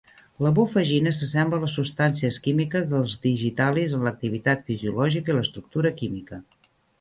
[0.43, 6.43] La bufagina s'assembla a les substàncies químiques del digitalis en l'activitat fisiològica i l'estructura química.